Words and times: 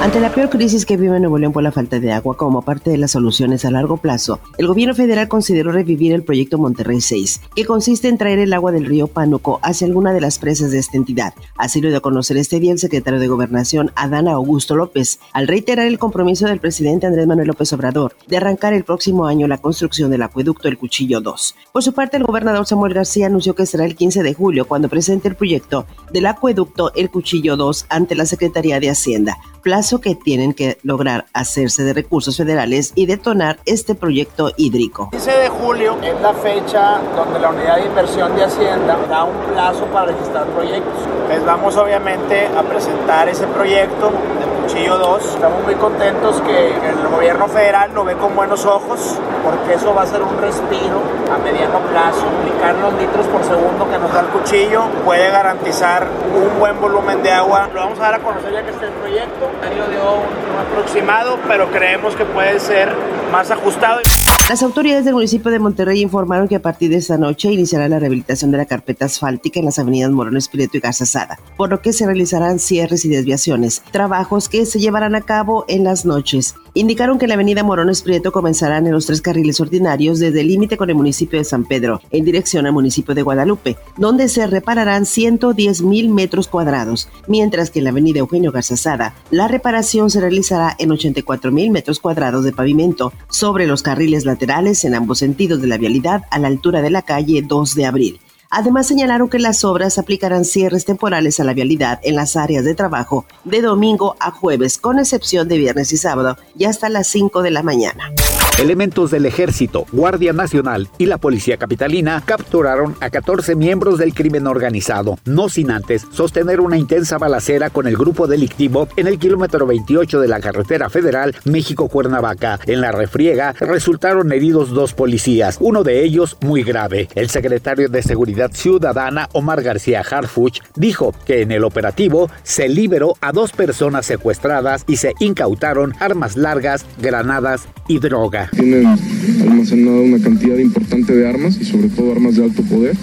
Ante 0.00 0.20
la 0.20 0.32
peor 0.32 0.48
crisis 0.48 0.86
que 0.86 0.96
vive 0.96 1.18
Nuevo 1.18 1.38
León 1.38 1.52
por 1.52 1.64
la 1.64 1.72
falta 1.72 1.98
de 1.98 2.12
agua 2.12 2.36
como 2.36 2.62
parte 2.62 2.88
de 2.88 2.98
las 2.98 3.10
soluciones 3.10 3.64
a 3.64 3.72
largo 3.72 3.96
plazo, 3.96 4.38
el 4.56 4.68
gobierno 4.68 4.94
federal 4.94 5.26
consideró 5.26 5.72
revivir 5.72 6.12
el 6.12 6.22
proyecto 6.22 6.56
Monterrey 6.56 7.00
6, 7.00 7.40
que 7.56 7.64
consiste 7.64 8.06
en 8.06 8.16
traer 8.16 8.38
el 8.38 8.52
agua 8.52 8.70
del 8.70 8.86
río 8.86 9.08
Pánuco 9.08 9.58
hacia 9.60 9.88
alguna 9.88 10.12
de 10.12 10.20
las 10.20 10.38
presas 10.38 10.70
de 10.70 10.78
esta 10.78 10.96
entidad. 10.96 11.34
Así 11.56 11.80
lo 11.80 11.88
dio 11.88 11.98
a 11.98 12.00
conocer 12.00 12.36
este 12.36 12.60
día 12.60 12.70
el 12.70 12.78
secretario 12.78 13.18
de 13.18 13.26
Gobernación, 13.26 13.90
Adán 13.96 14.28
Augusto 14.28 14.76
López, 14.76 15.18
al 15.32 15.48
reiterar 15.48 15.88
el 15.88 15.98
compromiso 15.98 16.46
del 16.46 16.60
presidente 16.60 17.08
Andrés 17.08 17.26
Manuel 17.26 17.48
López 17.48 17.72
Obrador 17.72 18.14
de 18.28 18.36
arrancar 18.36 18.74
el 18.74 18.84
próximo 18.84 19.26
año 19.26 19.48
la 19.48 19.58
construcción 19.58 20.12
del 20.12 20.22
acueducto 20.22 20.68
El 20.68 20.78
Cuchillo 20.78 21.20
2. 21.20 21.56
Por 21.72 21.82
su 21.82 21.92
parte, 21.92 22.18
el 22.18 22.24
gobernador 22.24 22.66
Samuel 22.66 22.94
García 22.94 23.26
anunció 23.26 23.56
que 23.56 23.66
será 23.66 23.84
el 23.84 23.96
15 23.96 24.22
de 24.22 24.32
julio 24.32 24.68
cuando 24.68 24.88
presente 24.88 25.26
el 25.26 25.34
proyecto 25.34 25.86
del 26.12 26.26
acueducto 26.26 26.92
El 26.94 27.10
Cuchillo 27.10 27.56
2 27.56 27.86
ante 27.88 28.14
la 28.14 28.26
Secretaría 28.26 28.78
de 28.78 28.90
Hacienda 28.90 29.36
plazo 29.68 30.00
que 30.00 30.14
tienen 30.14 30.54
que 30.54 30.78
lograr 30.82 31.26
hacerse 31.34 31.84
de 31.84 31.92
recursos 31.92 32.38
federales 32.38 32.92
y 32.94 33.04
detonar 33.04 33.58
este 33.66 33.94
proyecto 33.94 34.50
hídrico. 34.56 35.10
15 35.10 35.30
de 35.30 35.48
julio 35.50 35.98
es 36.02 36.18
la 36.22 36.32
fecha 36.32 36.98
donde 37.14 37.38
la 37.38 37.50
unidad 37.50 37.76
de 37.76 37.84
inversión 37.84 38.34
de 38.34 38.44
Hacienda 38.44 38.96
da 39.10 39.24
un 39.24 39.36
plazo 39.52 39.84
para 39.92 40.06
registrar 40.06 40.46
proyectos. 40.46 40.94
Les 41.28 41.44
vamos 41.44 41.76
obviamente 41.76 42.46
a 42.46 42.62
presentar 42.62 43.28
ese 43.28 43.46
proyecto 43.46 44.06
de 44.06 44.57
Cuchillo 44.68 44.98
2. 44.98 45.24
Estamos 45.24 45.64
muy 45.64 45.74
contentos 45.76 46.42
que 46.42 46.68
el 46.68 47.08
gobierno 47.10 47.48
federal 47.48 47.90
lo 47.94 48.04
ve 48.04 48.14
con 48.16 48.36
buenos 48.36 48.66
ojos 48.66 49.18
porque 49.42 49.72
eso 49.72 49.94
va 49.94 50.02
a 50.02 50.06
ser 50.06 50.20
un 50.20 50.36
respiro 50.36 51.00
a 51.34 51.38
mediano 51.38 51.78
plazo. 51.90 52.26
Aplicar 52.38 52.74
los 52.74 52.92
litros 53.00 53.26
por 53.28 53.42
segundo 53.44 53.88
que 53.88 53.96
nos 53.98 54.12
da 54.12 54.20
el 54.20 54.26
cuchillo 54.26 54.82
puede 55.06 55.30
garantizar 55.30 56.06
un 56.34 56.60
buen 56.60 56.78
volumen 56.82 57.22
de 57.22 57.32
agua. 57.32 57.70
Lo 57.72 57.80
vamos 57.80 57.98
a 57.98 58.02
dar 58.02 58.14
a 58.16 58.18
conocer 58.18 58.52
ya 58.52 58.62
que 58.62 58.70
esté 58.72 58.84
el 58.84 58.92
proyecto 58.92 59.48
dio 59.90 60.12
un 60.12 60.70
aproximado, 60.70 61.38
pero 61.48 61.70
creemos 61.70 62.14
que 62.14 62.26
puede 62.26 62.60
ser 62.60 62.94
más 63.32 63.50
ajustado. 63.50 64.00
Las 64.48 64.62
autoridades 64.62 65.04
del 65.04 65.12
municipio 65.12 65.50
de 65.50 65.58
Monterrey 65.58 66.00
informaron 66.00 66.48
que 66.48 66.56
a 66.56 66.62
partir 66.62 66.88
de 66.88 66.96
esta 66.96 67.18
noche 67.18 67.52
iniciará 67.52 67.86
la 67.86 67.98
rehabilitación 67.98 68.50
de 68.50 68.56
la 68.56 68.64
carpeta 68.64 69.04
asfáltica 69.04 69.60
en 69.60 69.66
las 69.66 69.78
avenidas 69.78 70.10
Morón 70.10 70.38
Espíritu 70.38 70.78
y 70.78 70.80
Garzazada, 70.80 71.38
por 71.58 71.68
lo 71.68 71.82
que 71.82 71.92
se 71.92 72.06
realizarán 72.06 72.58
cierres 72.58 73.04
y 73.04 73.10
desviaciones, 73.10 73.82
trabajos 73.90 74.48
que 74.48 74.64
se 74.64 74.80
llevarán 74.80 75.14
a 75.14 75.20
cabo 75.20 75.66
en 75.68 75.84
las 75.84 76.06
noches. 76.06 76.54
Indicaron 76.78 77.18
que 77.18 77.26
la 77.26 77.34
avenida 77.34 77.64
Morón 77.64 77.90
Prieto 78.04 78.30
comenzarán 78.30 78.86
en 78.86 78.92
los 78.92 79.06
tres 79.06 79.20
carriles 79.20 79.60
ordinarios 79.60 80.20
desde 80.20 80.42
el 80.42 80.46
límite 80.46 80.76
con 80.76 80.88
el 80.88 80.94
municipio 80.94 81.40
de 81.40 81.44
San 81.44 81.64
Pedro, 81.64 82.00
en 82.12 82.24
dirección 82.24 82.66
al 82.66 82.72
municipio 82.72 83.16
de 83.16 83.22
Guadalupe, 83.22 83.76
donde 83.96 84.28
se 84.28 84.46
repararán 84.46 85.04
110 85.04 85.82
mil 85.82 86.08
metros 86.08 86.46
cuadrados, 86.46 87.08
mientras 87.26 87.70
que 87.70 87.80
en 87.80 87.86
la 87.86 87.90
avenida 87.90 88.20
Eugenio 88.20 88.52
Garzazada, 88.52 89.16
la 89.32 89.48
reparación 89.48 90.08
se 90.08 90.20
realizará 90.20 90.76
en 90.78 90.92
84 90.92 91.50
mil 91.50 91.72
metros 91.72 91.98
cuadrados 91.98 92.44
de 92.44 92.52
pavimento 92.52 93.12
sobre 93.28 93.66
los 93.66 93.82
carriles 93.82 94.24
laterales 94.24 94.84
en 94.84 94.94
ambos 94.94 95.18
sentidos 95.18 95.60
de 95.60 95.66
la 95.66 95.78
vialidad 95.78 96.26
a 96.30 96.38
la 96.38 96.46
altura 96.46 96.80
de 96.80 96.90
la 96.90 97.02
calle 97.02 97.42
2 97.42 97.74
de 97.74 97.86
abril. 97.86 98.20
Además 98.50 98.86
señalaron 98.86 99.28
que 99.28 99.38
las 99.38 99.62
obras 99.64 99.98
aplicarán 99.98 100.44
cierres 100.44 100.86
temporales 100.86 101.38
a 101.38 101.44
la 101.44 101.52
vialidad 101.52 102.00
en 102.02 102.16
las 102.16 102.34
áreas 102.36 102.64
de 102.64 102.74
trabajo 102.74 103.26
de 103.44 103.60
domingo 103.60 104.16
a 104.20 104.30
jueves, 104.30 104.78
con 104.78 104.98
excepción 104.98 105.48
de 105.48 105.58
viernes 105.58 105.92
y 105.92 105.98
sábado, 105.98 106.36
y 106.56 106.64
hasta 106.64 106.88
las 106.88 107.08
5 107.08 107.42
de 107.42 107.50
la 107.50 107.62
mañana. 107.62 108.10
Elementos 108.58 109.12
del 109.12 109.24
Ejército, 109.24 109.86
Guardia 109.92 110.32
Nacional 110.32 110.88
y 110.98 111.06
la 111.06 111.18
Policía 111.18 111.58
Capitalina 111.58 112.24
capturaron 112.26 112.96
a 113.00 113.08
14 113.08 113.54
miembros 113.54 113.98
del 113.98 114.14
crimen 114.14 114.48
organizado, 114.48 115.16
no 115.24 115.48
sin 115.48 115.70
antes 115.70 116.04
sostener 116.10 116.58
una 116.58 116.76
intensa 116.76 117.18
balacera 117.18 117.70
con 117.70 117.86
el 117.86 117.96
grupo 117.96 118.26
delictivo 118.26 118.88
en 118.96 119.06
el 119.06 119.20
kilómetro 119.20 119.64
28 119.64 120.20
de 120.20 120.26
la 120.26 120.40
carretera 120.40 120.90
federal 120.90 121.36
México-Cuernavaca. 121.44 122.58
En 122.66 122.80
la 122.80 122.90
refriega 122.90 123.52
resultaron 123.60 124.32
heridos 124.32 124.70
dos 124.70 124.92
policías, 124.92 125.58
uno 125.60 125.84
de 125.84 126.02
ellos 126.02 126.36
muy 126.40 126.64
grave. 126.64 127.08
El 127.14 127.30
secretario 127.30 127.88
de 127.88 128.02
Seguridad 128.02 128.50
Ciudadana, 128.52 129.28
Omar 129.34 129.62
García 129.62 130.00
Harfuch, 130.00 130.62
dijo 130.74 131.14
que 131.26 131.42
en 131.42 131.52
el 131.52 131.62
operativo 131.62 132.28
se 132.42 132.68
liberó 132.68 133.14
a 133.20 133.30
dos 133.30 133.52
personas 133.52 134.04
secuestradas 134.04 134.82
y 134.88 134.96
se 134.96 135.14
incautaron 135.20 135.94
armas 136.00 136.36
largas, 136.36 136.84
granadas 137.00 137.68
y 137.86 138.00
droga. 138.00 138.47
Tienen 138.52 138.86
almacenada 138.86 140.00
una 140.00 140.18
cantidad 140.18 140.56
importante 140.58 141.14
de 141.14 141.28
armas 141.28 141.58
y 141.60 141.64
sobre 141.64 141.88
todo 141.88 142.12
armas 142.12 142.36
de 142.36 142.44
alto 142.44 142.62
poder 142.62 142.96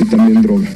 y 0.00 0.04
también 0.04 0.42
droga. 0.42 0.68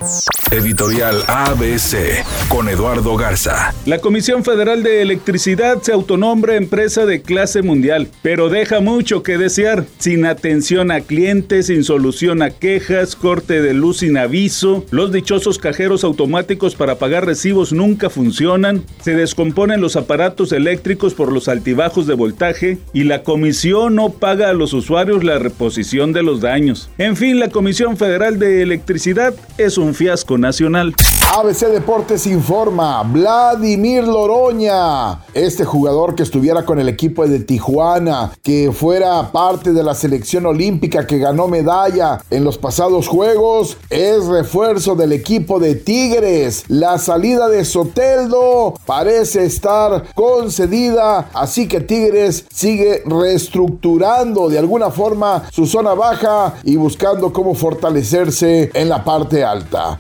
Editorial 0.51 1.25
ABC 1.27 2.25
con 2.49 2.71
Eduardo 2.71 3.17
Garza. 3.17 3.75
La 3.85 3.99
Comisión 3.99 4.45
Federal 4.45 4.83
de 4.83 5.03
Electricidad 5.03 5.83
se 5.83 5.93
autonombra 5.93 6.57
empresa 6.57 7.05
de 7.05 7.21
clase 7.21 7.61
mundial, 7.61 8.09
pero 8.23 8.49
deja 8.49 8.81
mucho 8.81 9.23
que 9.23 9.37
desear. 9.37 9.85
Sin 9.99 10.25
atención 10.25 10.91
a 10.91 11.03
clientes, 11.03 11.67
sin 11.67 11.85
solución 11.85 12.41
a 12.41 12.49
quejas, 12.49 13.15
corte 13.15 13.61
de 13.61 13.75
luz 13.75 13.99
sin 13.99 14.17
aviso, 14.17 14.87
los 14.91 15.13
dichosos 15.13 15.59
cajeros 15.59 16.03
automáticos 16.03 16.75
para 16.75 16.99
pagar 16.99 17.27
recibos 17.27 17.75
nunca 17.75 18.09
funcionan, 18.09 18.85
se 19.03 19.15
descomponen 19.15 19.83
los 19.83 19.97
aparatos 19.97 20.53
eléctricos 20.53 21.13
por 21.13 21.31
los 21.31 21.49
altibajos 21.49 22.07
de 22.07 22.15
voltaje 22.15 22.79
y 22.95 23.05
la 23.05 23.23
comisión 23.23 23.97
no 23.97 24.11
paga 24.11 24.49
a 24.49 24.55
los 24.55 24.73
usuarios 24.73 25.25
la 25.25 25.39
reposición 25.39 26.15
de 26.15 26.23
los 26.23 26.41
daños. 26.41 26.89
En 26.97 27.17
fin, 27.17 27.39
la 27.39 27.51
Comisión 27.51 27.99
Federal 27.99 28.39
de 28.39 28.63
Electricidad 28.63 29.35
es 29.59 29.77
un 29.77 29.95
fiasco 29.95 30.38
nacional. 30.39 30.95
ABC 31.37 31.67
Deportes 31.67 32.27
informa, 32.27 33.03
Vladimir 33.03 34.03
Loroña, 34.05 35.25
este 35.35 35.65
jugador 35.65 36.15
que 36.15 36.23
estuviera 36.23 36.65
con 36.65 36.81
el 36.81 36.89
equipo 36.89 37.27
de 37.27 37.41
Tijuana, 37.41 38.33
que 38.43 38.73
fuera 38.73 39.31
parte 39.31 39.75
de 39.75 39.83
la 39.83 39.95
selección 39.95 40.47
olímpica 40.47 41.07
que 41.07 41.19
ganó 41.19 41.47
medalla 41.47 42.23
en 42.31 42.45
los 42.45 42.57
pasados 42.57 43.09
Juegos, 43.09 43.77
es 43.91 44.25
refuerzo 44.25 44.95
del 44.95 45.13
equipo 45.13 45.61
de 45.61 45.75
Tigres. 45.75 46.65
La 46.69 46.99
salida 46.99 47.49
de 47.49 47.67
Soteldo 47.67 48.75
parece 48.87 49.45
estar 49.45 50.07
concedida, 50.15 51.29
así 51.35 51.69
que 51.69 51.81
Tigres 51.81 52.47
sigue 52.51 53.03
reestructurando 53.05 54.49
de 54.49 54.59
alguna 54.59 54.91
forma 54.91 55.45
su 55.53 55.67
zona 55.67 55.93
baja 55.93 56.55
y 56.65 56.77
buscando 56.77 57.33
cómo 57.33 57.55
fortalecerse 57.55 58.71
en 58.73 58.89
la 58.89 59.05
parte 59.05 59.45
alta. 59.45 59.99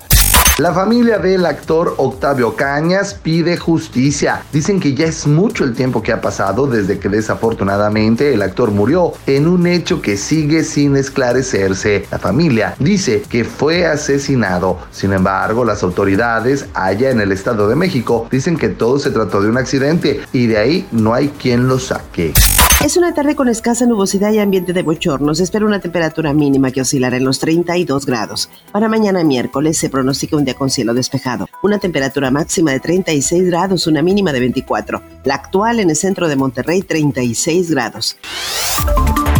La 0.58 0.72
familia 0.72 1.20
del 1.20 1.46
actor 1.46 1.94
Octavio 1.98 2.56
Cañas 2.56 3.14
pide 3.14 3.56
justicia. 3.56 4.42
Dicen 4.52 4.80
que 4.80 4.92
ya 4.92 5.06
es 5.06 5.24
mucho 5.24 5.62
el 5.62 5.72
tiempo 5.72 6.02
que 6.02 6.10
ha 6.10 6.20
pasado 6.20 6.66
desde 6.66 6.98
que 6.98 7.08
desafortunadamente 7.08 8.34
el 8.34 8.42
actor 8.42 8.72
murió 8.72 9.12
en 9.28 9.46
un 9.46 9.68
hecho 9.68 10.02
que 10.02 10.16
sigue 10.16 10.64
sin 10.64 10.96
esclarecerse. 10.96 12.06
La 12.10 12.18
familia 12.18 12.74
dice 12.80 13.22
que 13.28 13.44
fue 13.44 13.86
asesinado. 13.86 14.78
Sin 14.90 15.12
embargo, 15.12 15.64
las 15.64 15.84
autoridades 15.84 16.66
allá 16.74 17.10
en 17.10 17.20
el 17.20 17.30
Estado 17.30 17.68
de 17.68 17.76
México 17.76 18.26
dicen 18.28 18.56
que 18.56 18.68
todo 18.68 18.98
se 18.98 19.12
trató 19.12 19.40
de 19.40 19.50
un 19.50 19.58
accidente 19.58 20.22
y 20.32 20.48
de 20.48 20.58
ahí 20.58 20.88
no 20.90 21.14
hay 21.14 21.28
quien 21.28 21.68
lo 21.68 21.78
saque. 21.78 22.34
Es 22.84 22.96
una 22.96 23.12
tarde 23.12 23.34
con 23.34 23.48
escasa 23.48 23.86
nubosidad 23.86 24.30
y 24.30 24.38
ambiente 24.38 24.72
de 24.72 24.82
bochorno. 24.82 25.34
Se 25.34 25.42
espera 25.42 25.66
una 25.66 25.80
temperatura 25.80 26.32
mínima 26.32 26.70
que 26.70 26.80
oscilará 26.80 27.16
en 27.16 27.24
los 27.24 27.40
32 27.40 28.06
grados. 28.06 28.48
Para 28.70 28.88
mañana 28.88 29.24
miércoles 29.24 29.76
se 29.78 29.90
pronostica 29.90 30.36
un 30.36 30.44
día 30.44 30.54
con 30.54 30.70
cielo 30.70 30.94
despejado. 30.94 31.48
Una 31.62 31.80
temperatura 31.80 32.30
máxima 32.30 32.70
de 32.70 32.78
36 32.78 33.46
grados, 33.46 33.88
una 33.88 34.00
mínima 34.00 34.32
de 34.32 34.40
24. 34.40 35.02
La 35.24 35.34
actual 35.34 35.80
en 35.80 35.90
el 35.90 35.96
centro 35.96 36.28
de 36.28 36.36
Monterrey, 36.36 36.82
36 36.82 37.72
grados. 37.72 38.16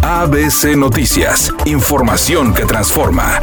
ABC 0.03 0.76
Noticias. 0.76 1.53
Información 1.65 2.52
que 2.52 2.64
transforma. 2.64 3.38